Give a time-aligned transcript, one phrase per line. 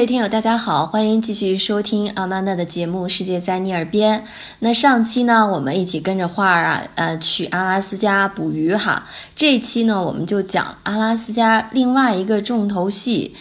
[0.00, 4.20] 各位听友，大家好，欢迎继续收听阿曼达的节目《世界在你耳边》。
[4.60, 9.06] 那上期呢，我们一起跟着画儿啊，呃，去阿拉斯加捕鱼哈。
[9.36, 13.36] 这期呢，我们就讲阿拉斯加另外一个重头戏，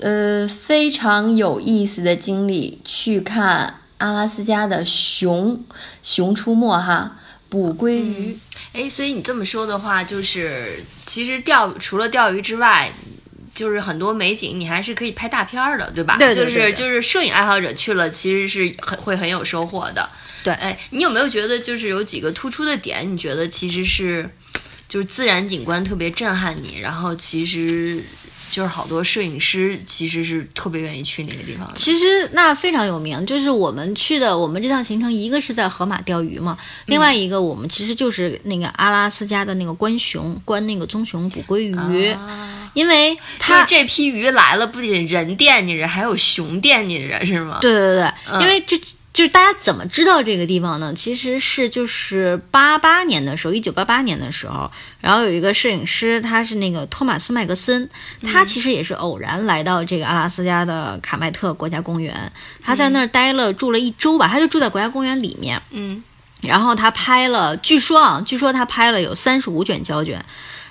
[0.00, 5.64] 呃，非常有意思的经历，去看阿拉斯加的熊
[6.02, 7.16] 熊出没哈，
[7.48, 8.38] 捕鲑鱼。
[8.74, 12.92] 哎，所以你这么说的话，就是其实钓除了钓鱼之外。
[13.54, 16.16] 就是很多美景，你还是可以拍大片儿的，对吧？
[16.18, 16.54] 对对对。
[16.54, 20.08] 就是就是摄影爱好者去了，其实是很会很有收获的。
[20.42, 23.12] 对，哎，你有没有觉得就是有几个突出的点？
[23.12, 24.28] 你觉得其实是
[24.88, 28.02] 就是自然景观特别震撼你，然后其实。
[28.50, 31.72] 就是好多摄影师其实是特别愿意去那个地方。
[31.74, 42.14] 其实那非常有名，就是我们去的，我们这趟行程一个是在河马钓鱼嘛，另外一个我们其实就是那个阿拉斯加的那个观熊，观那个棕熊捕鲑鱼，
[42.72, 47.58] 因为它这批鱼来了，不仅人惦记着，还有熊惦记着，是吗？
[47.60, 48.80] 对对对，因为这。
[49.12, 50.94] 就是大家怎么知道这个地方呢？
[50.94, 57.86] 其实是就是八八年的时候，一九八八年的时候，然后有一个摄影师，他是那个托马斯麦格森，
[58.22, 62.32] 他其实也是偶然来到这个阿拉斯加的卡麦特国家公园，
[62.64, 66.02] 他在那儿待了住了一周吧，他就住在国家公园里面，嗯，
[66.40, 70.24] 然后他拍了，据说啊，据说他拍了有三十五卷胶卷。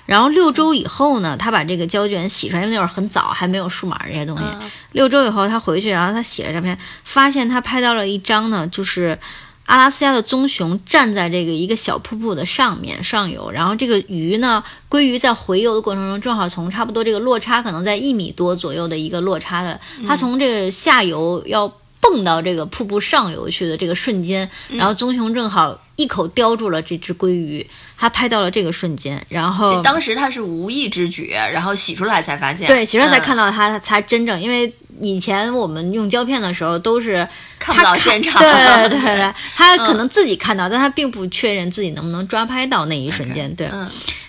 [0.04, 4.44] 然后六周以后呢，他把这个胶卷洗出来，因为那会儿很早，还没有数码这些东西。
[4.92, 9.18] 六周以后他回去，然后他洗了照片，发现他拍到了一张呢，就是
[9.66, 25.80] 阿拉斯加的棕熊站在这个一个小瀑布的上面上游，然后这个鱼呢，鲑鱼在回游的过程中，正好从差不多这个落差可能在一米多左右的一个落差的，它从这个下游要蹦到这个瀑布上游去的这个瞬间，然后棕熊正好。
[25.94, 27.64] 一口叼住了这只鲑鱼，
[27.98, 43.70] 他拍到了这个瞬间，然后当时他是无意之举，然后洗出来才发现，对，洗出来才看到他才真正，因为以前我们用胶片的时候都是看不到现场，对 对对，他 可能自己看到，但他并不确认自己能不能抓拍到那一瞬间，对。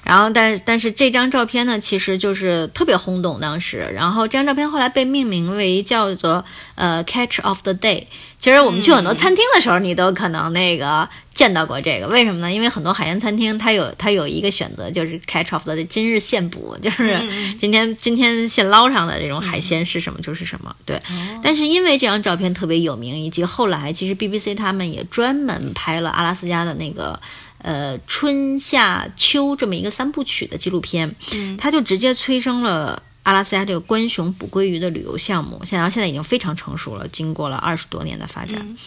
[0.03, 3.89] 然后，但但是这张照片呢，其实就是特别轰动当时。
[3.95, 6.43] 然后这张照片后来被命名为叫做
[6.75, 8.05] 呃 Catch of the Day。
[8.37, 12.07] 其实我们去很多餐厅的时候，你都可能那个见到过这个。
[12.07, 12.51] 为什么呢？
[12.51, 17.21] 因为很多海鲜餐厅它有它有一个选择，就是 Catch of the Day，今日现捕，就是
[17.57, 20.75] 今天今天现捞上的这种海鲜是什么就是什么。
[20.85, 21.01] 对。
[21.41, 27.17] 但是因为这张照片特别有名，以及后来其实 BBC 他们也专门拍了阿拉斯加的那个。
[27.63, 35.61] 呃，春夏秋这么一个三部曲的纪录片，嗯，它就直接催生了阿拉斯加这个观熊捕鲑鱼的旅游项目。
[35.65, 38.77] 现在现在已经非常成熟了，经过了二十多年的发展。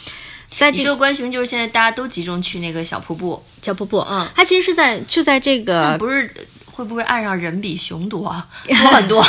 [0.54, 6.30] 在这个观熊，就是现在大家都集中去那个小瀑布，小瀑布，嗯，它其实是在就在这个，不是
[6.66, 8.22] 会不会岸上人比熊多
[8.68, 9.20] 多很多？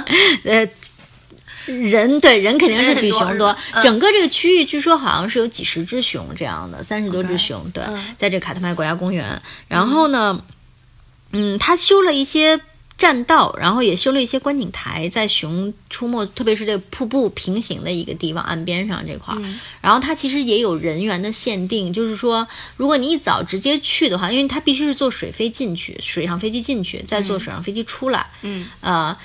[0.44, 0.66] 呃。
[1.66, 7.70] 人对人肯定是比熊多，整个这个区域据说好像是有几十只熊这样的，三十多只熊。
[7.70, 7.82] 对，
[8.16, 9.40] 在这卡特麦国家公园。
[9.68, 10.42] 然后呢，
[11.32, 12.60] 嗯，他修了一些
[12.96, 19.42] 栈道，然后也修了一些观景台，在熊出没，特别是这瀑布平行的一个地方岸边上这块儿。
[19.80, 28.26] 然后他其实也有人员的限定，就是说，如果你一早直接去的话，因为它必须是坐水飞进去，水上飞机进去，再坐水上飞机出来。
[28.42, 29.16] 嗯，呃。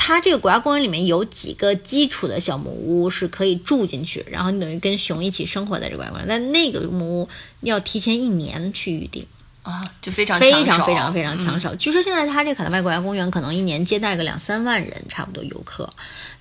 [0.00, 6.26] 它这个国家公园里面有几个基础的小木屋是可以住进去，然后你等于跟熊一起生活在这个国家公园。
[6.26, 7.28] 但那个木屋
[7.60, 9.26] 要提前一年去预定
[9.68, 11.74] 啊，就非常非常非常非常抢手。
[11.74, 15.86] 据说现在他这卡特麦国家公园可能一年接待个两三万人，差不多游客。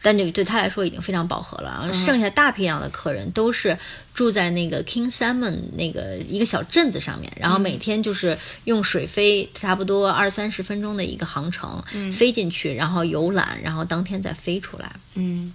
[0.01, 3.77] 但这对他来说已经非常饱和了，然后剩下大批量的客人都是
[4.13, 11.83] 住在那个 King Salmon 那个一个小镇子上面，然后每天就是用水飞差不多二三十分钟的一个航程
[12.13, 14.89] 飞进去，然后游览，然后当天再飞出来。
[15.15, 15.53] 嗯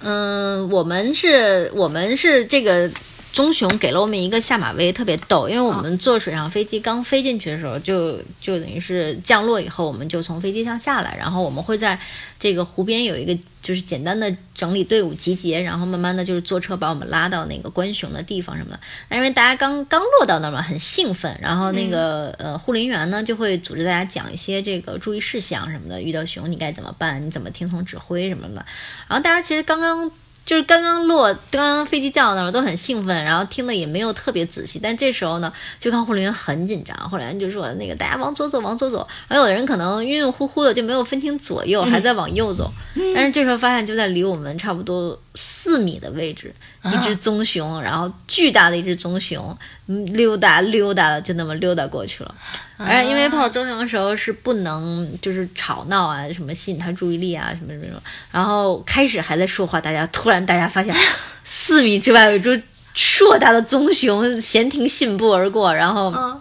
[0.00, 2.90] 嗯，我们是我们是这个。
[3.32, 11.98] 棕熊给了我们一个下马威，特别逗，因为我们坐水上飞机刚飞进去的时候，就就等于是降落以后，我们就从飞机上下来，然后我们会在
[12.38, 18.80] 这个湖边有一个就是简单的整理队伍集结，然后慢慢的就是坐车把我们拉到那个观熊的地方什么的。
[19.08, 28.66] 那因为大家刚刚落到那儿嘛，很兴奋，然后那个呃护林员呢就会组织大家讲一些这个注意事项什么的，遇到熊你该怎么办，你怎么听从指挥什么的。
[29.08, 30.10] 然后大家其实刚刚。
[30.44, 34.80] 就是刚刚落，刚刚飞机降到那儿都很兴奋，然后听的也没有特别仔细。
[34.82, 42.72] 但这时候呢，就看护林员很紧张，护林员就说：“那个大家往左走，往左走。”而有的人可能晕晕乎乎的，就没有分清左右，还在往右走。
[43.14, 49.56] 但是这时候发现，就在离我们差不多四米的位置，啊一只棕熊，然后巨大的一只棕熊，
[49.86, 52.34] 嗯溜达溜达的就那么溜达过去了。
[52.76, 58.02] 啊而且因为泡棕熊的时候是不能就是吵闹啊，什么吸引它注意力啊，什么什么什么。
[58.30, 60.94] 然后开始还在说话，大家突然大家发现
[61.44, 62.62] 四米之外有一只
[62.94, 66.40] 硕大的棕熊闲庭信步而过，然后嗯，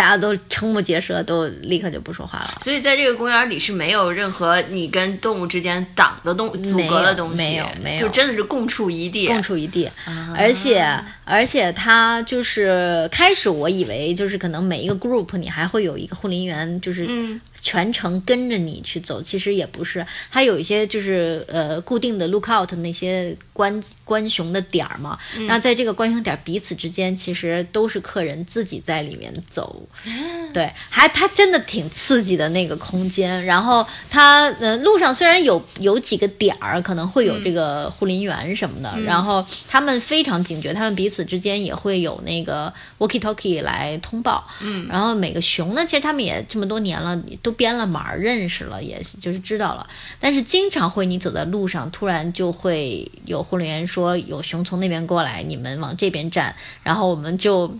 [0.00, 2.58] 大家都瞠目结舌，都立刻就不说话了。
[2.64, 9.26] 所以在这个公园里是没有任何你跟动物之间挡的东阻隔的东西，没有没有就真的是共处一地。
[9.26, 29.82] 共处一地，啊而且而且它就是开始我以为就是可能每一个 group 你还会有一个护林员，就是嗯全程跟着你去走，其实也不是，还有一些就是呃固定的 lookout 那些观观熊的点儿嘛，嗯那在这个观熊点彼此之间其实都是客人自己在里面走，
[30.52, 33.44] 对，还它真的挺刺激的那个空间。
[33.44, 44.46] 然后它呃路上虽然有有几个点儿可能会有这个护林员什么的，然后他们非常警觉，他们彼此之间也会有那个 walkie talkie 来通报。
[44.60, 49.88] 嗯，然后每个熊呢，其实他们也这么多年了，都编了码认识了，也就是知道了。
[50.18, 57.74] 但是经常会你走在路上，突然就会有护林员说有熊从那边过来，你们往这边站，然后我们就。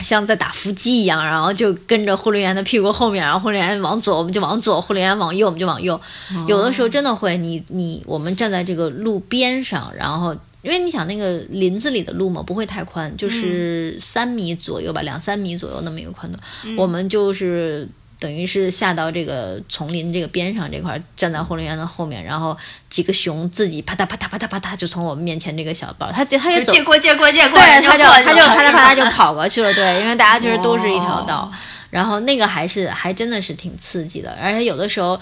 [0.00, 6.00] 像在打伏击一样，然后就跟着护林员的屁股后面，然后护林员往左我们就往左，护林员往右我们就往右。
[6.48, 16.38] 有的时候真的会，你你我们站在这个路边上，然后因为你想那个林子里的路嘛，不会太宽，就是三米左右吧，两三米左右那么一个宽度，
[16.76, 17.86] 我们就是。
[18.22, 22.56] 等于是下到这个丛林这个边上这块，站在护林员的后面，然后
[22.92, 31.50] 几个熊自己啪嗒啪嗒啪嗒啪嗒就从我们面前这个小道，它它也走就借过借过借过，对，人他就他就啪嗒啪嗒就跑过去了，对，因为大家其实都是一条哦道。
[31.88, 35.20] 然后那个还是还真的是挺刺激的，而且有的时候，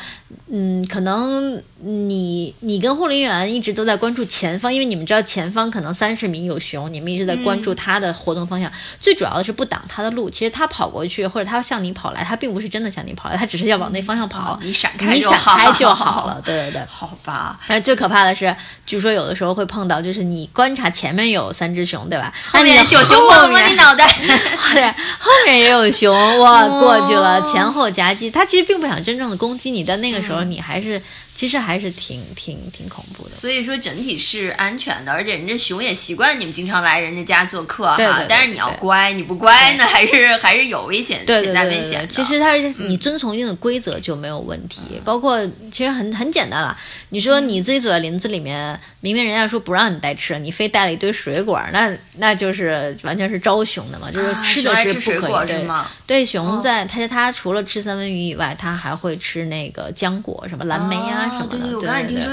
[0.52, 8.70] 嗯，可能你你跟护林员一直都在关注前方，因为你们知道前方可能三十米有熊，你们一直在关嗯注它的活动方向。
[9.00, 16.40] 最主要的是不挡它的路，其实它跑过去或者它向你跑来，它并不是真的向你跑来，它只是要往那方向跑，你闪开你闪开就好了。
[16.44, 16.82] 对对对。
[16.86, 18.54] 好吧，而且最可怕的是，
[18.86, 22.32] 据说有的时候会碰到，就是你观察前面有三只熊，对吧？
[22.50, 24.06] 后面有熊摸摸你脑袋，
[24.74, 24.86] 对，
[25.18, 31.00] 后面也有熊，哇，哦过去了，前后夹击，它其实并不想真正的攻击你，但那个时候你还是，
[31.40, 33.30] 其实还是挺挺挺恐怖的。
[33.34, 37.96] 所以说整体是安全的，而且人家熊也习惯你们经常来人家家做客哈。
[37.96, 42.06] 对对对但是你要乖，你不乖呢，还是还是有危险，对在危险的。
[42.08, 45.40] 其实它是你遵从一定的规则就没有问题，包括
[45.72, 46.76] 其实很很简单了。
[47.08, 55.90] 你说你自己走在林子里面，明明人家说不让你带吃，你非带了一堆水果，那那就是完全是招熊的嘛，就是啊吃的是不可以吃水果对吗？
[56.06, 61.56] 对，熊哦在它它除了吃三文鱼以外，它还会吃那个浆果，什么蓝莓啊什么的。
[61.56, 62.32] 哦对对，我刚才听说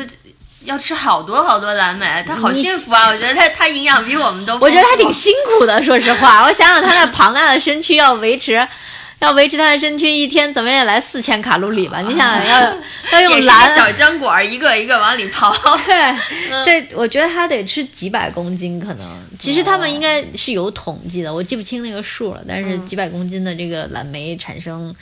[0.66, 3.08] 要吃好多好多蓝莓，他好幸福啊！
[3.08, 4.58] 我觉得他他营养比我们都。
[4.60, 8.68] 我觉得他挺辛苦的，说实话， 我想想他那庞大的身躯 要维持。
[9.20, 12.02] 要维持他的身躯一天怎么也来四千卡路里吧？
[12.02, 12.78] 你想想要
[13.14, 15.52] 要用蓝小浆果儿，一个一个往里刨。
[15.88, 24.96] 对对，我觉得他得吃几百公斤，可能其实他们应该是有统计的，我记不清那个数了，但是几百公斤的这个蓝莓产生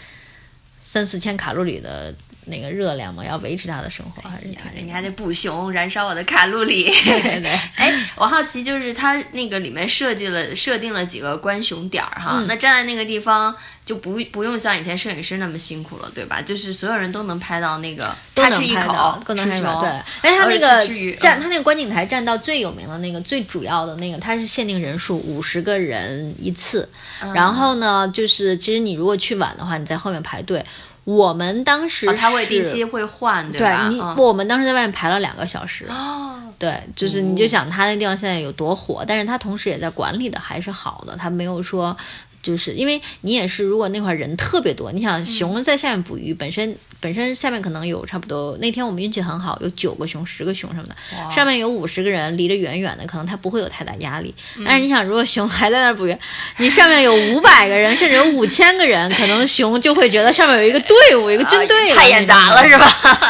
[0.81, 4.77] 三四千卡路里的那个热量嘛，要维持他的生活还是挺那个。
[4.77, 6.85] 人家得补熊，燃烧我的卡路里。
[7.03, 16.41] 对对对， 哎，我好奇，就是它那个里面设计了设定了几个观熊点儿哈，嗯那站在那个地方就不不用像以前摄影师那么辛苦了，对吧？
[16.41, 19.81] 就是所有人都能拍到那个，都他吃一口能拍到，都能拍到。
[19.81, 19.89] 对，
[20.21, 26.87] 而且它那个站，嗯它那个观景台站到最有名的那个最主要的那个，它是限定人数五十个人一次。
[27.21, 30.63] 嗯然后呢，就是其实你如果去晚的话，你在后面排队。
[31.05, 33.87] 我们当时哦，他会定是期会换，对吧？
[33.89, 35.85] 你，嗯我们当时在外面排了两个小时。
[35.87, 41.95] 哦，对，就是你就想他那个地方现在有多火，但是他同时也在管理的还是好的，他没有说。
[42.43, 50.95] 就是因为你也是，如果那块人特别多，你想熊在下面捕鱼，本身本身下面可能有差不多，那天我们运气很好，有九个熊、十个熊什么的，
[51.33, 54.33] 上面有五十个人，离得远远的，可能他不会有太大压力。
[54.57, 56.17] 嗯但是你想，如果熊还在那儿捕鱼，
[56.57, 62.87] 你上面有五百个人，甚至有五千个人，可能熊就会觉得上面有一个队伍，有一个军队了，太眼杂了是吧？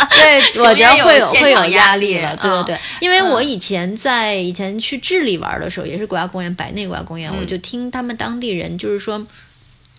[0.10, 9.26] 对， 我觉得会有会有压力了，对对嗯对，因为我以前在以前去智利玩的时候，也是国家公园，白内国家公园，我就听他们当地人就是说。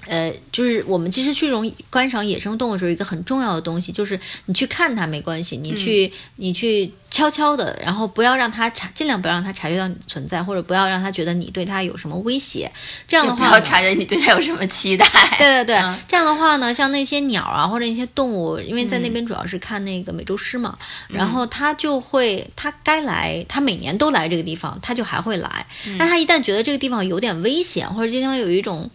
[0.07, 12.71] 呃，就是我们其实去这种观赏野生动物的时候，一个很重要的东西就是你去看它没关系，你去、你去悄悄的，然后不要让它察，尽量不要让它察觉到你的存在，或者不要让它觉得你对它有什么威胁。
[13.07, 15.07] 这样的不要话，察觉你对它有什么期待。
[15.39, 25.67] 对对对，嗯这样的话呢，像那些鸟啊或者一些动物，因为在那边主要是看那个美洲狮嘛，然后它就会，它该来，它每年都来这个地方，它就还会来。
[25.99, 28.89] 但它一旦觉得这个地方有点危险，或者这地方有一种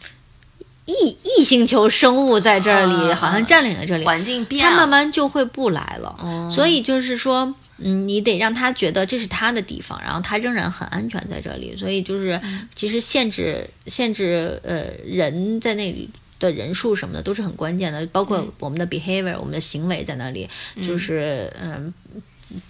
[0.86, 4.66] 异异星球生物在这里，啊好像占领了这里，环境变。
[4.66, 6.16] 了，它慢慢就会不来了。
[6.20, 6.50] 哦。
[6.52, 11.76] 所以就是说，嗯，你得让他觉得这是他的地方，然后他仍然很安全在这里。
[11.78, 12.68] 所以就是，嗯。
[12.76, 16.10] 其实限制限制呃人在那里。
[16.42, 18.26] 的人数什么的都是很关键的，包嗯。
[18.26, 20.50] 括我们的 behavior，、我们的行为在那里，
[20.84, 21.94] 就是嗯，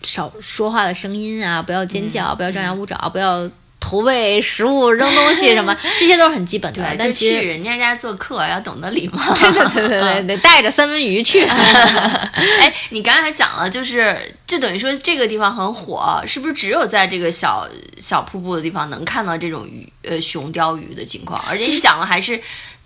[0.03, 3.49] 少说话的声音啊，不要尖叫，不要张牙舞爪，不要
[3.81, 6.81] 投喂食物、扔东西什么，这些都是很基本的。
[6.81, 9.21] 对，但就去人家家做客要懂得礼貌。
[9.35, 11.41] 对对对对对，得带着三文鱼去。
[11.43, 17.67] 哎，你刚才还讲了，就是就等于说这个地方很火，是不是只有在这个小
[17.99, 21.43] 小瀑布的地方能看到这种鱼呃熊鲷鱼的情况？
[21.49, 22.39] 而且你讲了，还是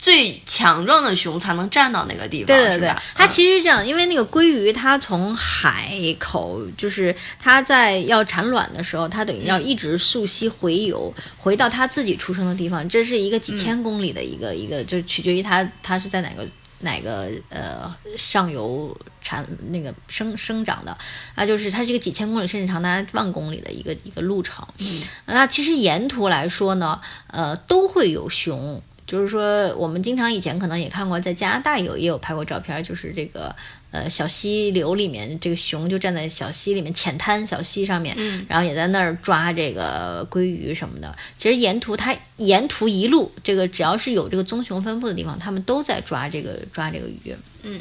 [0.05, 16.45] 最强壮的熊才能站到那个地方，对对对，它嗯其实是这样，因为那个鲑鱼它从海口，就是它在要产卵的时候，它等于要一直溯溪回游，回到它自己出生的地方，这是一个几千公里的一个、一个，就是取决于它它是在哪个
[16.81, 20.95] 哪个呃上游产那个生生长的
[21.33, 24.63] 啊，就是它是一个几千公里甚至长达万公里的一个一个路程。
[24.77, 28.79] 嗯，那其实沿途来说呢，呃，都会有熊。
[29.07, 33.55] 就是说，我们经常以前可能也看过，在加拿大有也有拍过照片，就是这个
[33.91, 41.15] 呃小溪流里面，这个熊就站在小溪里面浅滩小溪上面，嗯然后也在那儿抓这个鲑鱼什么的。
[41.37, 47.35] 其实沿途它沿途一路，这个只要是有这个棕熊分布的地方，他们都在抓这个抓这个鱼。
[47.61, 47.79] 嗯，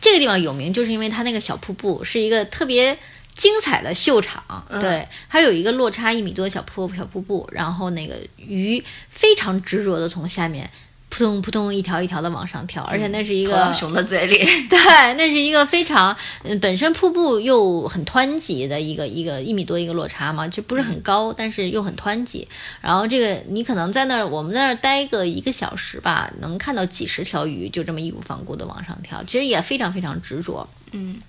[0.00, 2.98] 这个地方有名，就是因为它那个小瀑布是一个特别。
[3.40, 10.68] 精彩的秀场，嗯对，还有一个落差一米多的小瀑小瀑布，然后那个鱼非常执着的从下面
[11.08, 14.36] 扑通扑通一条一条的往上跳，而且那是一个熊的嘴里。
[14.68, 14.78] 对，
[15.14, 22.46] 那是一个非常，嗯，本身瀑布又很湍急的一个一个一米多一个落差嘛，就不是很高，但是又很湍急。
[22.82, 30.68] 然后这个你可能在那儿，我们在那儿待个一个小时吧，能看到几十条鱼就这么义无反顾的往上跳，其实也非常非常执着。
[30.92, 31.22] 嗯，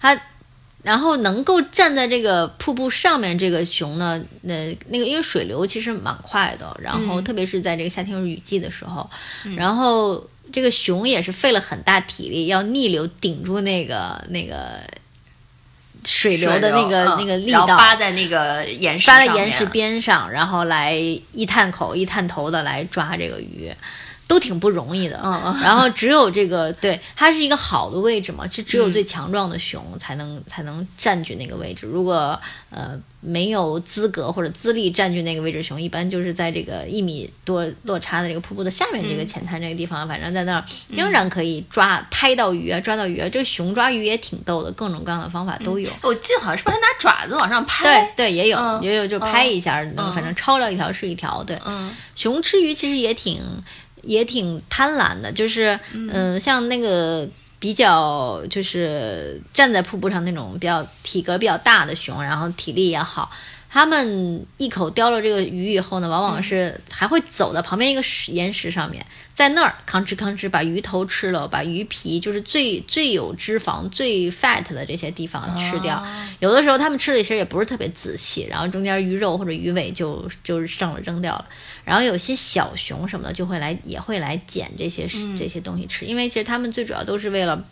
[0.00, 0.20] 它。
[0.84, 9.08] 然后能够站在这个瀑布上面，这个熊呢，那，那个因为水流其实蛮快的，然后特别是在这个夏天或雨季的时候，
[9.56, 10.22] 然后
[10.52, 14.80] 这个熊也是费了很大体力，要逆流顶住那个那个
[16.04, 17.16] 水流的那个、嗯。
[17.18, 20.94] 那个力道，扒在那个岩石扒在岩石边上，然后来
[21.32, 23.72] 一探口一探头的来抓这个鱼。
[24.26, 31.86] 都挺不容易的，嗯嗯然后只有这个对，它是一个好的位置嘛，是只有嗯最强壮的熊才能、才能占据那个位置。
[31.86, 32.38] 如果
[32.70, 43.28] 呃没有资格或者资历占据那个位置，熊一般就是在这个一米多落差的这个瀑布的下面这个嗯浅滩这个地方，反正在那儿仍然可以抓拍到鱼啊，抓到鱼啊。
[43.30, 45.90] 这个熊抓鱼也挺逗的，各种各样的方法都有。
[46.02, 47.84] 我记得好像是不是还拿爪子往上拍？
[47.84, 51.42] 对对，也有、嗯也有，就拍一下，嗯反正抄着一条是一条。
[51.44, 53.40] 对，嗯熊吃鱼其实也挺
[54.06, 63.30] 也挺贪婪的，就是嗯、像那个比较就是站在瀑布上那种比较体格比较大的熊，然后体力也好。
[63.74, 69.04] 他们一口叼了这个鱼以后呢，往往是还会走到旁边一个石岩石上面，
[69.34, 75.96] 在那儿吭哧吭哧把鱼头吃了，把鱼皮就是最最有脂肪、最 fat 的这些地方吃掉。
[75.96, 76.06] 哦
[76.38, 81.44] 有的时候他们吃的其实也不是特别仔细，然后中间鱼肉或者鱼尾就就剩了扔掉了。
[81.84, 87.64] 然后有些小熊什么的就会来也会来捡这些、这些东西吃，因为其实他们最主要都是为了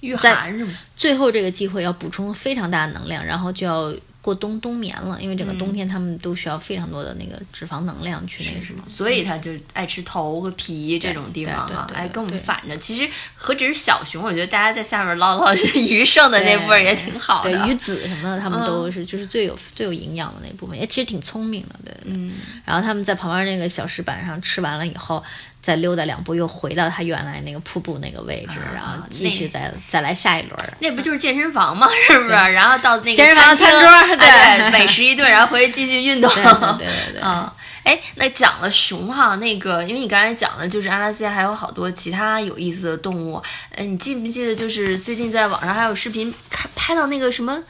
[0.00, 0.72] 御寒是吗？
[0.96, 3.94] 最后这个机会要补充非常大的能量，然后就要
[4.26, 8.82] 过冬冬眠了，因为整个冬天他们都需要非常多的那个脂肪能量去那个什么。
[8.88, 12.76] 所以它就爱吃头和皮这种地方哈，对对对对哎，跟我们反着。
[12.78, 17.50] 其实何止是小熊，我觉得大家在下面捞捞鱼剩的那部分也挺好的。
[17.52, 22.12] 对鱼籽什么的，他们嗯都是就是最有最有营养的那部分，也其实挺聪明的，对对。
[22.12, 25.22] 嗯，然后他们在旁边那个小石板上吃完了以后，
[25.66, 30.72] 再溜达两步，又回到他原来那个瀑布那个位置，啊然后继续再再来下一轮儿。
[30.78, 31.88] 那不就是健身房吗？
[32.08, 32.30] 是不是？
[32.30, 36.32] 然后到那个健身房的餐桌哎对对，美食一顿，然后回去继续运动。
[36.32, 37.18] 对对对。
[37.20, 37.50] 嗯，
[37.82, 43.42] 哎，那讲了熊哈，那个，因为你刚才讲了，就是阿拉斯加还有好多其他有意思的动物。
[43.74, 47.60] 呃，你记不记得，就是最近在网上还有视频看拍到那个什么，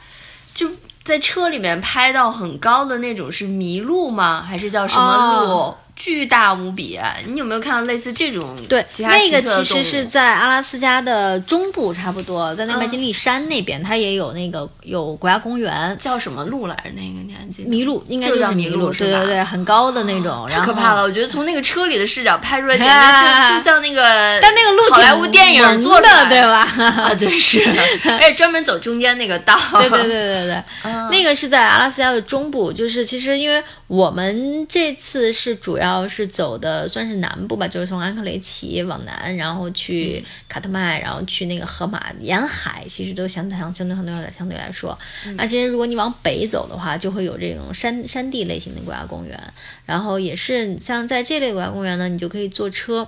[0.53, 0.69] 就
[1.03, 4.45] 在车里面拍到很高的那种是麋鹿吗？
[4.47, 5.49] 还是叫什么鹿？
[5.49, 6.97] 哦巨大无比。
[7.27, 15.97] 你有没有看到类似这种对，那个其实是在阿拉斯加的中部，差不多在那嗯麦金利山那边，它也有那个有国家公园。
[15.99, 16.91] 叫什么鹿来着？
[16.95, 17.69] 那个你还记得？
[17.69, 21.01] 麋鹿应该就是叫麋麋鹿对对对，很高的那种，然后太可怕了！。
[21.03, 24.01] 我觉得从那个车里的视角拍出来， 简啊直就就像那个，
[24.39, 26.61] 但那个鹿好莱坞电影做的，对吧？
[26.77, 27.59] 啊，对是，
[28.05, 29.57] 而且专门走中间那个道。
[29.79, 44.97] 对对对对对，嗯那个是在阿拉斯加的中部，就是其实因为我们这次是主要是走的算是南部吧，就是从安克雷奇往南，然后去卡特迈，然后去那个河马沿海，其实都相相相对相对来相对来说，
[45.35, 49.41] 那其实如果你往北走的话，就会有这种山山地类型的国家公园，
[49.85, 53.07] 然后也是像在这类国家公园呢，你就可以坐车。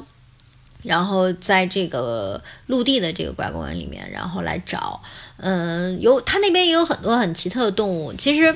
[0.82, 5.02] 然后在这个陆地的这个国家公园里面，然后来找，
[5.36, 8.14] 嗯，有它那边也有很多很奇特的动物。
[8.14, 8.56] 其实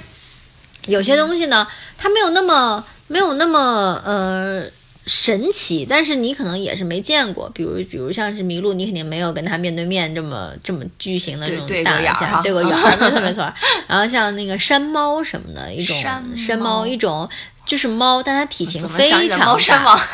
[0.88, 4.66] 有些东西呢，它没有那么没有那么呃
[5.06, 7.50] 神奇，但是你可能也是没见过。
[7.54, 13.54] 比如比如像是麋鹿，你肯定没有跟它面对面这么这么巨型的这种大家对个眼儿，没错没错。
[13.88, 15.96] 然后像那个山猫什么的一种
[16.36, 17.30] 山猫一种。
[17.66, 19.56] 就是猫，但它体型非常大？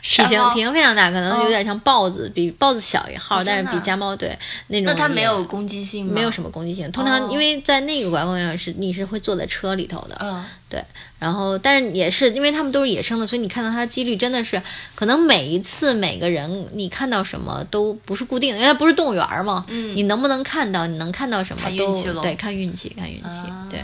[0.00, 4.36] 体型体型非常大，可能有点像豹子，比豹子小一号，哦但是比家猫对
[4.68, 6.12] 那种那它没有攻击性吗？
[6.14, 6.90] 没有什么攻击性。
[6.92, 10.82] 通常哦因为在那个国家公园是你是会坐在车里头的，嗯，对，
[11.18, 14.62] 然后但是也是因为它们都是野生的，所以你看到它的几率真的是
[14.94, 23.80] 可能每一次每个人你看到什么都不是固定的，因为它不是动物园嘛，嗯你能不能看到，你能看到什么都对，看运气，看运气，啊对。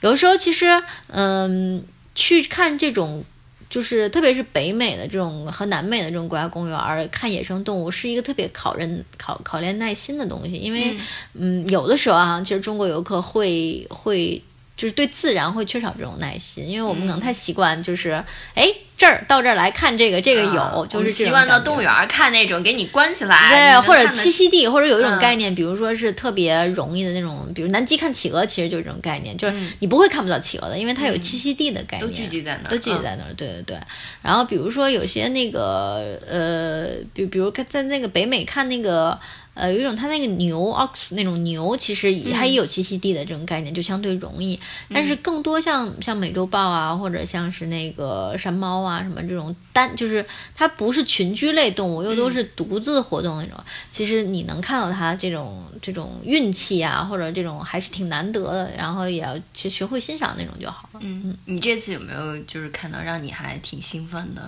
[0.00, 0.66] 有的时候其实，
[1.06, 1.82] 嗯，
[2.14, 3.24] 去看这种，
[3.68, 10.96] 就是特别是北美的这种和南美的这种国家公园，看野生动物是一个特别考人考考验耐心的东西，因为，
[11.34, 14.42] 嗯，有的时候啊，其实中国游客会会。
[14.76, 18.12] 就是对自然会缺少这种耐心，因为我们可能太习惯，就是
[18.54, 18.66] 哎、
[18.96, 25.18] 这儿到这儿来看这个，这个有，啊就是习惯到动物园看那种给你关起来，对，或者栖息地，或者有一种嗯。
[25.20, 29.70] 概念，比如说是特别容易的那种，比如南极看企鹅，其实就是这种概念，就是嗯。
[29.78, 32.10] 你不会看不到企鹅的，因为它有栖息地的概念。
[32.10, 33.02] 都，聚集在那儿，都聚集嗯。
[33.02, 33.78] 在那儿，对对对。
[34.22, 39.18] 然后比如说有些那个呃，比比如看在那个北美看那个。
[39.54, 44.58] 呃，有一种它那个牛 ox 那种牛，其实也它也有栖息地的这种概念，就相对容易。
[44.92, 53.56] 但是更多像像美洲豹啊，或者像是那个山猫啊什么这种单，就是它不是群居类动物，又都是独自活动那种。
[53.90, 58.72] 其实你能看到它这种这种运气啊，或者这种还是挺难得的。
[58.76, 61.00] 然后也要去学会欣赏那种就好了。
[61.02, 64.42] 嗯，你这次有没有就是看到让你还挺兴奋的？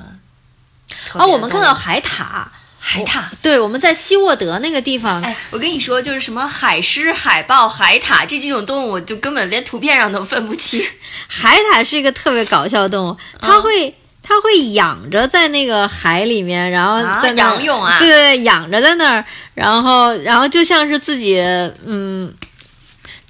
[1.12, 2.46] 啊，我们看到海海獭，
[2.88, 3.22] 海獭。
[3.42, 10.80] 对，我们在希沃德那个地方，哎，我跟你说，就是什么海狮、海豹、海獭这几种动物，我就根本连图片上都分不清。
[11.26, 13.92] 海獭是一个特别搞笑的动物，它会。
[14.28, 16.98] 它会仰着在那个海里面，然后
[17.36, 21.40] 仰泳啊对对对，仰着在那儿，然后然后就像是自己，
[21.84, 22.34] 嗯，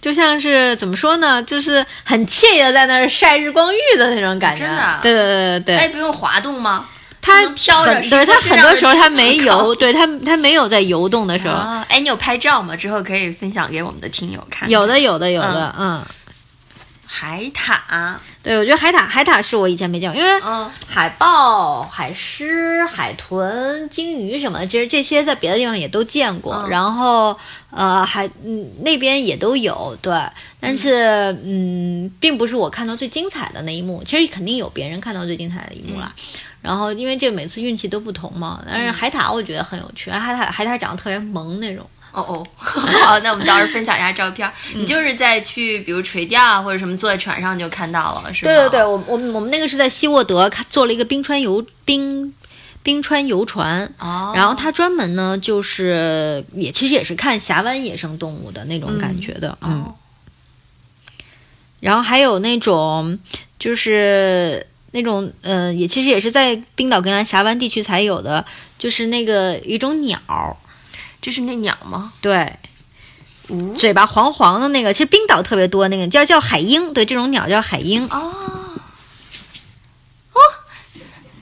[0.01, 4.65] 就像是怎么说呢，就是很惬意的在那儿晒日光浴的那种感觉。
[4.65, 6.89] 真的啊对对对对哎，对，不用滑动吗？
[7.27, 12.77] 它能飘着对它很多时候它没游，对它它没有在游动的时候，啊，哎，你有拍照吗？
[12.77, 14.71] 之后可以分享给我们的听友看。
[14.71, 16.05] 有的有的有的，嗯
[17.09, 27.39] 海獭，对，我觉得海獭海獭是我以前没见过，因为嗯，海豹、海狮、海豚、鲸鱼什么的，其实这些在别的地方也都见过，嗯然后
[27.71, 30.15] 呃还嗯那边也都有，对，
[30.61, 36.13] 但是嗯并不是我看到最精彩的那一幕，其实肯定有别人看到最精彩的一幕啦。
[36.67, 41.89] 然后，因为这每次运气都不同嘛，但是海獭我觉得很有趣，海獭海獭长得特别萌那种。
[42.13, 44.51] 哦哦， 好，那我们到时候分享一下照片。
[44.75, 48.51] 嗯你就是在去，比如垂钓啊或者什么，坐在船上就看到了，是吗？
[48.51, 52.35] 对对对，我我们我们那个是在希沃德看做了一个冰川游冰
[52.83, 59.83] 冰川游船，哦，然后它专门呢就是也其实也是看峡湾野生动物的那种感觉的，嗯。
[59.83, 59.95] 哦
[61.79, 63.19] 然后还有那种
[63.59, 68.45] 就是那种呃，也其实也是在冰岛格兰峡湾地区才有的，
[68.79, 70.19] 就是那个一种鸟，
[71.21, 72.15] 就是那鸟吗？
[72.23, 72.51] 对，
[73.49, 78.05] 哦嘴巴黄黄的那个，其实冰岛特别多，那个叫叫海鹰，对，这种鸟叫海鹰。
[78.07, 78.66] 哦，哦，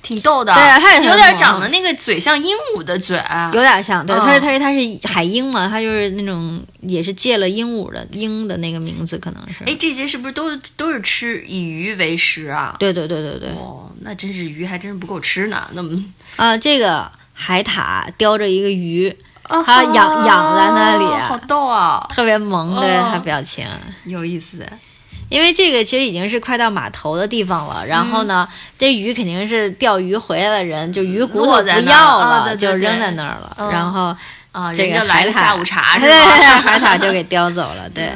[0.05, 0.55] 挺逗的。
[0.55, 3.21] 对啊它也有点萌长得那个嘴像鹦鹉的嘴。
[3.53, 9.65] 有点像，对，嗯它是它是它是海鹰嘛，它就是那种也是借了鹦鹉的鹰的那个名字，可能是。
[9.65, 12.77] 哎，这些是不是都都是吃以鱼为食啊？
[12.79, 15.67] 对对对对对，哦，那真是鱼还真是不够吃呢。
[15.73, 16.05] 那么
[16.37, 19.09] 啊，这个海獭叼着一个鱼，
[19.45, 23.67] 啊它养养在那里好逗啊，特别萌的哦它表情。
[24.05, 24.67] 有意思的。
[25.35, 27.85] 因为这个其实已经是快到码头的地方了。
[27.87, 33.57] 然后呢，这鱼肯定是钓鱼回来的人，就鱼骨头不要了，啊对对就扔在那儿了。
[33.59, 34.17] 嗯然后
[34.53, 36.61] 啊，这个海獭下午茶 是对吧？
[36.61, 37.91] 海獭就给叼走了。
[37.93, 38.13] 对，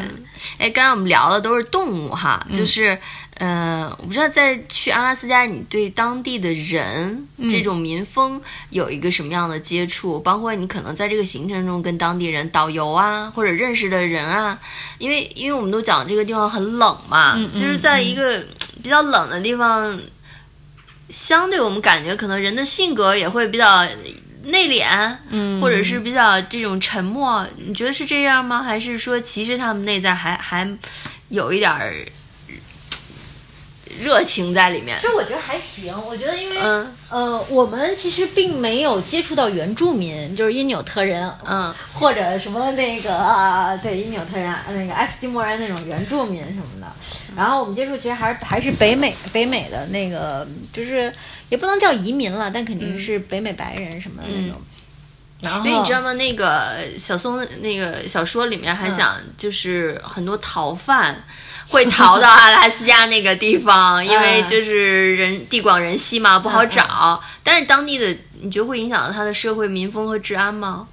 [0.58, 2.96] 哎，刚才我们聊的都是动物哈，嗯就是，
[3.38, 10.20] 呃，我不知道在去阿拉斯加，你对当地的人、嗯这种民风有一个什么样的接触？
[10.20, 14.58] 包括你可能在这个行程中跟当地人、导游啊，或者认识的人啊，
[14.98, 18.44] 因为因为我们都讲这个地方很冷嘛，嗯就是在一个
[18.82, 19.98] 比较冷的地方，
[21.08, 23.86] 相对我们感觉可能人的性格也会比较。
[24.44, 28.62] 内敛，嗯或者是比较这种沉默，你觉得是这样吗？
[28.62, 30.66] 还是说其实他们内在还还
[31.28, 31.92] 有一点儿
[34.00, 35.06] 热情在里面其？
[35.06, 35.94] 实我觉得还行。
[36.06, 46.86] 我觉得因为嗯呃，我们其实并没有接触到原住民，就是因纽特人，嗯或者什么那个啊，对因纽特人、那个爱斯基摩人那种原住民什么的。
[47.36, 51.12] 然后我们接触其实还是还是北美北美的那个，就是
[51.48, 54.60] 也不能叫移民了，但肯定是北美白人什么的那种。
[54.60, 54.67] 然
[55.52, 56.12] 后因为你知道吗？
[56.14, 61.22] 那个小松那个小说里面还讲，就是很多逃犯
[61.68, 67.22] 会逃到阿拉斯加那个地方， 因为就是人地广人稀嘛，不好找。
[67.44, 70.88] 但是当地的，你觉得会影响到他的社会民风和治安吗？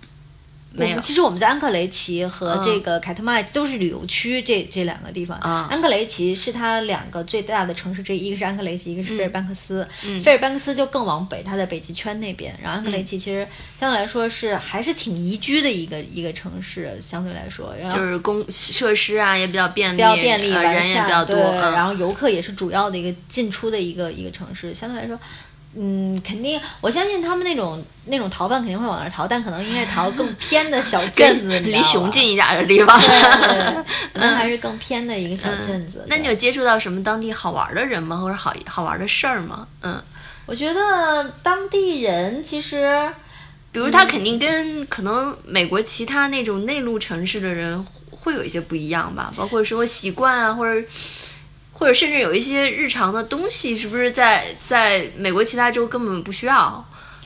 [0.77, 0.99] 没有。
[0.99, 5.39] 其实我们在安克雷奇和嗯这个凯特麦都是旅游区，这这两个地方。
[5.43, 9.87] 嗯安克雷奇是它两个最大的城市之一，一个是安克雷奇，一个是费尔班克斯。
[10.03, 12.57] 嗯菲尔班克斯就更往北，它在北极圈那边。
[12.61, 13.47] 然后安克雷奇其实
[13.79, 25.19] 相对来说是还是挺宜居的一个一个城市，相对来说，然后就是公设施啊也比较便利，比较便利、人也比较多，然后游客也是主要的一个进出的一个一个城市，相对来说。
[25.77, 32.97] 嗯，肯定，我相信他们那种那种逃犯肯定会往那儿逃，但可能应该是逃更偏的小镇子，离熊近一点的地方。
[34.13, 36.05] 可能还是更偏的一个小镇子。
[36.07, 38.17] 对那你有接触到什么当地好玩的人吗？
[38.17, 39.67] 或者好好玩的事儿吗？
[39.81, 40.01] 嗯，
[40.45, 43.11] 我觉得当地人其实
[43.73, 50.87] 比如他肯定跟可能美国其他那种内陆城市的人会有一些不一样吧，包括生活习惯啊，或者
[51.77, 56.83] 或者甚至有一些日常的东西，是不是在在美国其他州根本不需要？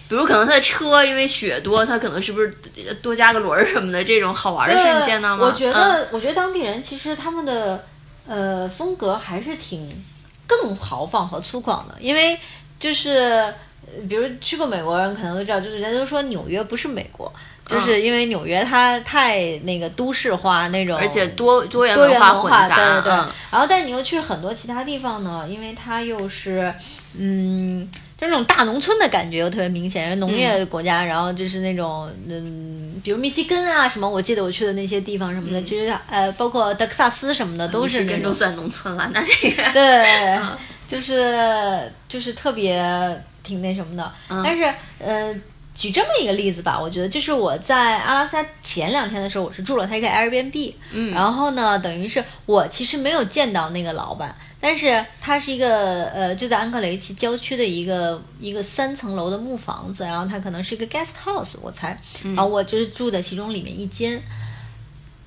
[0.09, 2.51] 比如可能他的车因为雪多，他可能是不是
[2.99, 4.03] 多加个轮儿什么的？
[4.03, 5.45] 这种好玩的事儿你见到吗？
[5.45, 7.85] 我觉嗯得，我觉得当地人其实他们的
[8.27, 9.87] 呃风格还是挺
[10.47, 12.35] 更豪放和粗犷的，因为
[12.79, 13.53] 就是呃
[14.09, 17.31] 比如去过美国人可能都知道，就是人家都说纽约不是美国。
[17.69, 23.13] 就是因为纽约它太那个都市化那种，而且多多元文化，混杂，对对对。
[23.13, 23.29] 嗯。
[23.51, 26.73] 然后，但是你又去很多其他地方呢，因为它又是，
[27.15, 40.39] 嗯，就那种大农村的感觉又特别明显，农业国家，然后就是那种，嗯，比如密西根啊什么，我记得我去的那些地方什么的，其实呃，包括德克萨斯什么的，都是都，算农村了，那那个对，
[40.87, 42.83] 就是就是特别
[43.43, 44.11] 挺那什么的，
[44.43, 44.63] 但是
[44.97, 45.35] 呃。
[45.79, 51.13] 举这么一个例子吧，我觉得就是我在阿拉斯加前两天的时候，我是住了他一个 Airbnb，嗯。
[51.13, 64.21] 然后呢，等于是我其实没有见到那个老板，但是他是一个呃，就在安克雷奇郊区的一个一个三层楼的木房子，然后他可能是一个 guest house，我猜，然后我就是住在其中里面一间，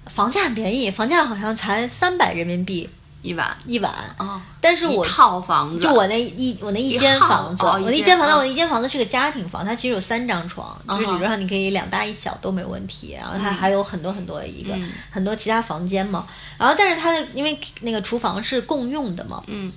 [0.09, 2.91] 房价很便宜，房价好像才三百人民币
[3.23, 13.17] 一晚一晚，哦，但是我一套房子，就我那一我那一间房子，哦我那一间房子，嗯我那一间房子是个家庭房，它其实有三张床，就是理论上你可以两大一小都没问题。
[13.19, 16.27] 然后它还有很多很多一个、嗯很多其他房间嘛。
[16.59, 19.73] 然后但是它的因为那个厨房是共用的嘛，嗯，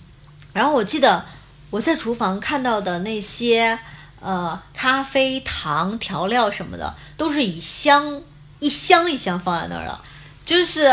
[0.51, 1.23] 然后我记得
[1.69, 3.77] 我在厨房看到的那些
[4.21, 8.21] 呃咖啡、糖、调料什么的，都是以箱
[8.59, 9.99] 一箱一箱放在那儿的，
[10.45, 10.89] 就是。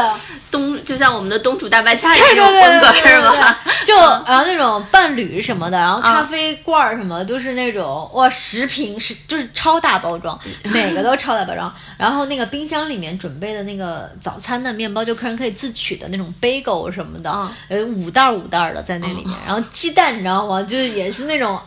[0.50, 3.58] 东就像我们的东楚大白菜那种风格是吧？
[3.86, 10.38] 就然后那种伴侣什么的，然后咖啡罐儿什么的都是那种哇十瓶是就是超大包装，
[10.74, 11.74] 每个都超大包装。
[11.96, 19.34] 然后那个冰箱里面准备的那个早餐的面包，就客人可以自取的那种 bagel 什么的嗯，呃五袋儿五袋儿的在那里面。
[19.46, 20.62] 然后鸡蛋你知道吗？
[20.62, 21.58] 就是也是那种。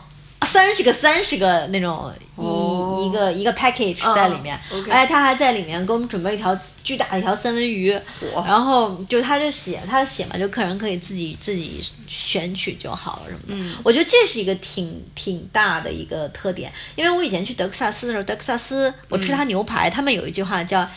[0.44, 2.12] 三十个三十个那种
[3.04, 7.92] 一个一个 package 在里面，哎，他还在里面给我们准备一条巨大的一条三文鱼，
[8.34, 13.54] 哇然后就他就写他写嘛，就客人可以自己自己选取就好了什么的。
[13.54, 13.76] 嗯。
[13.82, 20.88] 我觉得这是一个挺挺大的一个特点，因为我以前去德克萨斯的时候，德克萨斯我吃他牛排，他们有一句话叫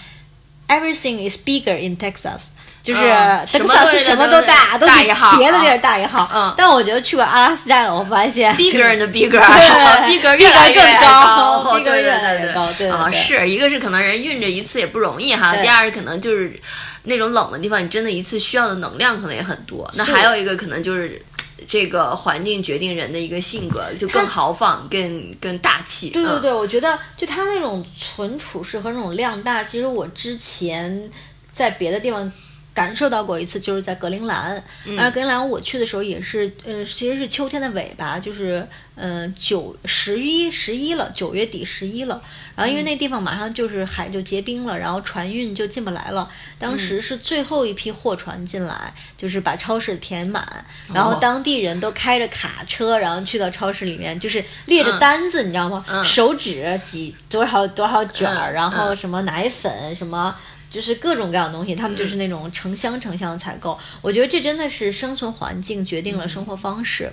[0.70, 2.50] “Everything is bigger in Texas”。
[2.82, 6.28] 就是嗯德克萨斯什么都大，都大一号别的地儿大一号。
[6.34, 16.58] 嗯但我觉得去过阿拉斯加了，我发现 bigger and bigger，对 bigger 越来越高高 bigger 对对越来对越高对对啊，是一个是可能人运着一次也不容易哈，第二可能就是
[17.04, 19.88] 那种冷的地方，你真的一次需要的能量可能也很多。
[19.96, 21.22] 那还有一个可能就是。
[21.68, 26.10] 这个环境决定人的一个性格，就更豪放、更更大气。
[26.10, 31.10] 嗯对对对，我觉得就他那种存储式和那种量大，其实我之前
[31.52, 32.32] 在别的地方
[32.80, 34.64] 感受到过一次，就是在格陵兰。
[34.86, 38.66] 嗯而格陵兰我去的时候也是，呃，其实是秋天的尾巴，就是
[38.96, 42.22] 呃九十一十一了，九月底十一了。
[42.56, 46.30] 然后因为那地方马上就是海就结冰了，然后船运就进不来了。
[46.58, 50.46] 当时是最后一批货船进来，就是把超市填满，
[50.94, 55.84] 然后哦当地人都开着卡车，然后去到超市里面，就是列着单子，你知道吗？
[55.88, 60.36] 嗯手指几多少多少卷儿，嗯然后嗯什么奶粉什么。
[60.70, 63.78] 就是各种各样的东西，他们就是那种成箱成箱的采购。
[64.02, 67.12] 我觉得这真的是生存环境决定了生活方式。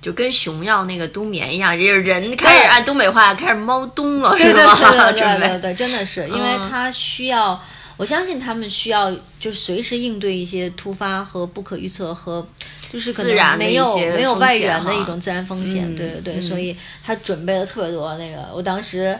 [0.00, 5.12] 就跟熊要那个冬眠一样，就是人开始按东北话开始猫冬了，是对对吧？
[5.12, 7.58] 对对对 真的是，因为嗯他需要，
[7.96, 12.46] 我相信他们需要就是随时应对一些突发和不可预测和
[12.92, 15.90] 就是可自然的能没有没有外援的一种自然风险。
[15.90, 19.18] 嗯对对对，嗯所以他准备了特别多那个，我当时。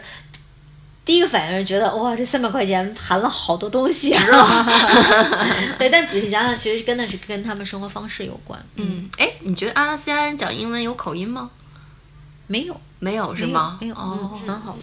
[1.05, 4.65] 第一个反应是觉得哇，这三百块钱含了好多东西啊！
[5.77, 8.59] 对，但仔细想想，其实真的是跟他们生活方式有关。
[8.75, 11.51] 嗯，哎，你觉得阿拉斯加人讲英文有口音吗？
[12.47, 13.77] 没有，没有是吗？
[13.79, 14.79] 没有，哦嗯，蛮好的。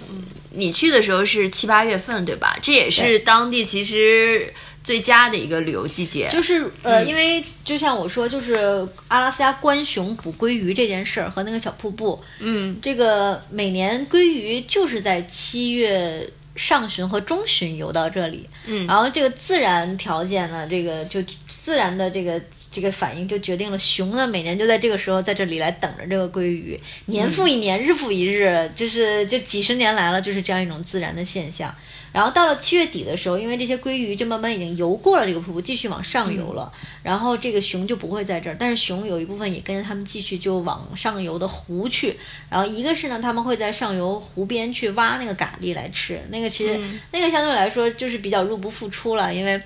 [0.54, 2.56] 你去的时候是七八月份对吧？
[2.62, 4.52] 这也是当地其实
[4.84, 6.28] 最佳的一个旅游季节。
[6.30, 22.40] 就是呃，嗯因为就像我说，就是阿拉斯加观熊捕鲑鱼这件事儿和那个小瀑布，嗯，这个每年鲑鱼就是在七月上旬和中旬游到这里，嗯然后这个自然条件呢，这个就自然的这个。
[22.74, 31.74] 这个反应就决定了熊呢，每年就在这个时候在这里来等着这个鲑鱼，年复一年，日复一日，就是就几十年来了，就是这样一种自然的现象。
[32.12, 36.70] 然后到了七月底的时候，因为这些鲑鱼就慢慢已经游过了这个瀑布，继续往上游了，
[37.02, 42.18] 然后这个熊就不会在这儿，但是熊有一部分也跟着他们继续就往上游的湖去。
[42.50, 46.78] 然后一个是呢，他们会在上游湖边去挖那个蛤蜊来吃，那个其实、
[47.10, 49.58] 那个相对来说就是比较入不敷出了，因为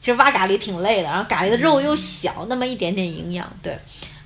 [0.00, 3.78] 其实挖蛤蜊挺累的，然后蛤蜊的肉又小，那么一点点营养，对。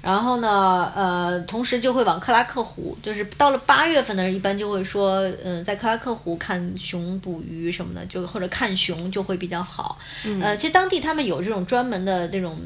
[0.07, 9.99] 然后呢，呃，同时就会往克拉克湖，就是到了八月份呢，一般就会说，嗯、在克拉克湖看熊捕鱼什么的，就或者看熊就会比较好。
[10.41, 12.57] 呃，其实当地他们有这种专门的这种，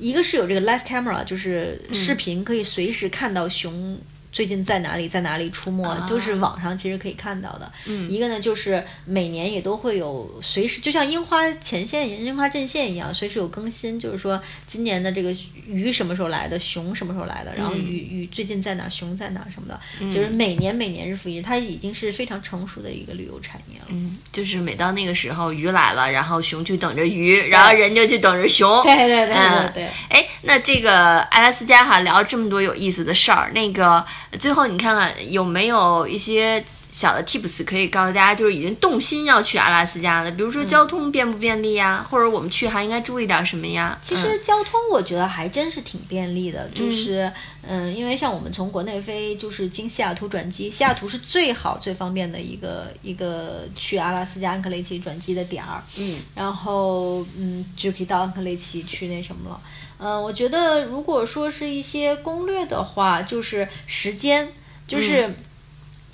[0.00, 3.96] 一个是有这个 live camera，就是视频可以随时看到熊。
[4.32, 7.70] 最近在哪里，在哪里出没，都是网上其实可以看到的。
[7.86, 13.98] 嗯一个呢，就是每年也都会有随时，就像樱花前线、樱花阵线一样，随时有更新。
[13.98, 15.34] 就是说，今年的这个
[15.66, 19.80] 鱼什么时候来的，熊什么时候来的，然后鱼鱼最近在哪，熊在哪什么的，
[20.14, 23.86] 就是每年每年日复一日，它已经是非常成熟的一个旅游产业了。
[23.88, 28.68] 嗯，就是每到那个时候，鱼来了，然后熊去等着鱼，然后人就去等着熊。
[28.84, 29.88] 对对对对嗯对。
[30.08, 34.04] 哎，那这个阿拉斯加哈聊了这么多有意思的事儿，那个
[34.38, 43.96] 最后你看看有没有一些小的 tips 可以告诉大家，就是已经动心要去阿拉斯加的，比如说交通便不便利呀，或者我们去还应该注意点什么呀？
[44.02, 47.30] 其实交通我觉得还真是挺便利的，就是
[47.62, 56.20] 嗯，因为像我们从国内飞，就是经西雅图转机，西雅图是最好最方便的一个一个去阿拉斯加安克雷奇转机的点儿，嗯。
[56.34, 59.60] 然后嗯就可以到安克雷奇去那什么了。
[60.02, 64.48] 嗯，我觉得如果说是一些攻略的话，就是时间，
[64.88, 65.30] 就是、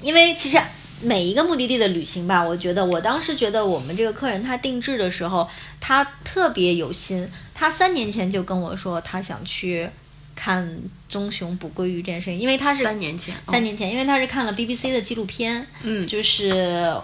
[0.01, 0.61] 因为其实
[1.01, 5.49] 每一个目的地的旅行吧，我觉得我当时觉得我们这个客人他定制的时候，
[5.81, 7.31] 他特别有心。
[7.55, 9.89] 他三年前就跟我说，他想去
[10.37, 16.51] 看棕熊捕鲑鱼这件事情，因为他是三年前，三年前，因为他是看了 BBC 的纪录片，嗯就是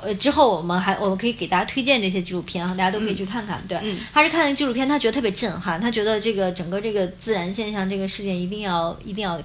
[0.03, 3.61] 呃之后我们还我们可以给大家推荐这些纪录片啊，大家都可以去看看。
[3.67, 9.41] 对，嗯他是看了纪录片，他觉得特别震撼，他觉得这个整个这个自然现象这个事件一定要一定要。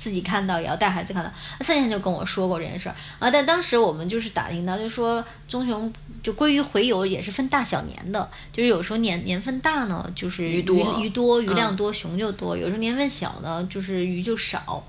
[0.00, 14.82] 自己看到也要带孩子看到，他三年前就跟我说过这件事儿啊，但当时我们就是打听到，就说棕熊就鲑鱼洄游也是分大小年的，就是有时候年年份大呢，就是鱼多鱼多鱼量多，熊就多；有时候年份小呢，就是鱼就少。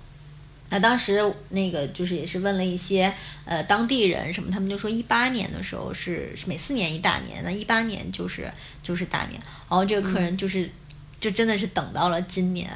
[0.69, 8.49] 那当时那个就是也是问了一些呃当地人什么，他们就说一八年的时候是是每四年一大年，那一八年就是
[8.81, 9.33] 就是大年，
[9.69, 10.69] 然后这个客人就是。
[11.21, 12.67] 就真的是等到了今年，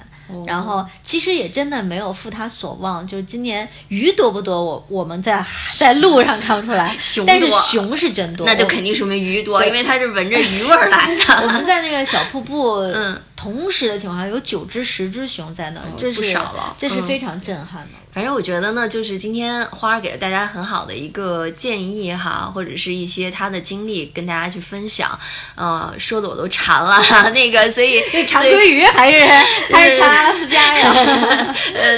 [0.46, 5.44] 然后其实也真的没有负他所望，就是今年鱼多不多，我我们在
[5.76, 11.34] 在路上看不出来，熊但是多熊是真多，那就肯定说明鱼多，因为它是闻着鱼味儿来的。
[11.44, 11.56] 我。
[11.56, 17.90] 们在那个小瀑布嗯同时的情况下有九只、十只熊在那儿，这是不少了这是嗯非常震撼的。
[18.12, 25.20] 反正我觉得呢，就是今天花儿给了大家很好的一个建议哈，或者是一些他的经历跟大家去分享，
[25.54, 27.00] 呃，说的我都馋了，
[27.36, 29.20] 那个，所以馋鲑鱼还是
[29.72, 30.94] 还是馋阿拉斯加呀？
[31.76, 31.98] 呃，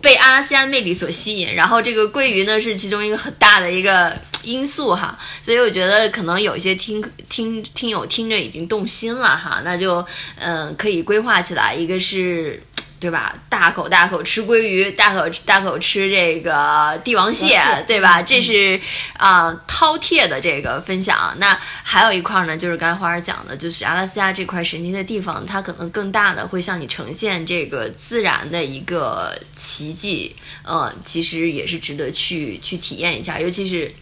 [0.00, 10.04] 被阿拉斯加魅力所吸引，然后这个鲑鱼呢是其中一个很大的一个因素哈，所以我觉得可能有一些听听听友听着已经动心了哈，那就
[10.36, 12.62] 嗯、可以规划起来，一个是。
[13.00, 13.34] 对吧？
[13.48, 18.20] 大口大口吃鲑鱼，大口大口吃这个帝王蟹对吧？
[18.20, 18.80] 这是
[19.14, 21.34] 啊、呃饕餮的这个分享。
[21.38, 30.34] 那还有一块呢，就是刚才花儿讲的，就是阿拉斯加这块神奇的地方，它可能更大的会向你呈现这个自然的一个奇迹。
[30.64, 33.94] 呃，其实也是值得去去体验一下，尤其是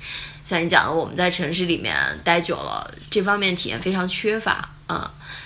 [0.44, 4.70] 像你讲的，我们在城市里面待久了，这方面体验非常缺乏。
[4.86, 5.10] 啊、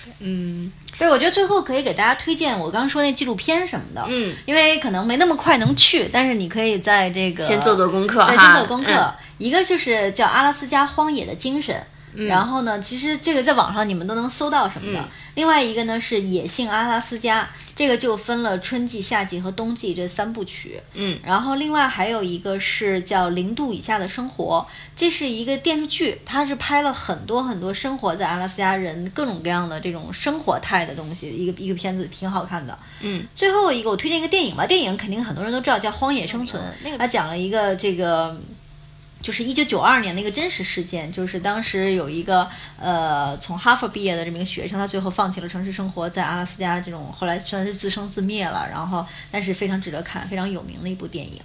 [0.97, 8.91] 对，我觉得最后可以给大家推荐我刚刚说那纪录片什么的，嗯，因为可能没那么快能去，但是你可以在这个先做做功课对，哈，先做功课。
[8.91, 11.75] 嗯一个就是叫《阿拉斯加荒野的精神》。
[12.15, 14.99] 然后呢，其实这个在网上你们都能搜到什么的。
[14.99, 17.43] 嗯另外一个呢是《野性阿拉斯加》，
[17.73, 20.77] 这个就分了春季、夏季和冬季这三部曲。
[20.93, 32.77] 嗯然后另外还有一个是叫《零度以下的生活》，这是一个电视剧，它是拍了很多很多生活在阿拉斯加人各种各样的这种生活态的东西，一个一个片子挺好看的。
[32.99, 38.37] 嗯，最后一个我推荐一个电影吧，电影肯定很多人都知道，叫《荒野生存》，那个它讲了一个这个。
[39.21, 42.47] 就是一九九二年的一个真实事件，就是当时有一个
[42.79, 51.41] 呃从哈佛毕业的这么一个学生，他最后放弃了城市生活，在阿拉斯加这种后来算是自生自灭了，然后但是非常值得看，非常有名的一部电影。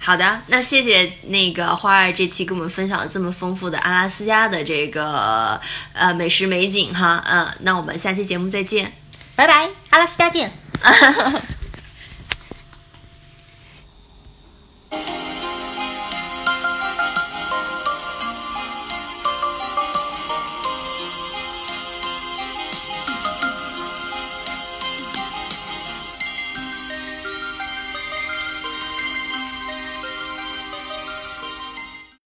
[0.00, 5.60] 好的，那谢谢那个花儿这期给我们分享了这么丰富的阿拉斯加的这个
[5.92, 8.92] 呃美食美景哈，嗯、那我们下期节目再见。
[9.36, 10.50] 拜拜，阿拉斯加见。